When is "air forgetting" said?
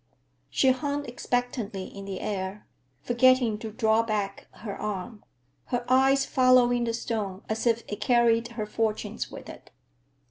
2.21-3.59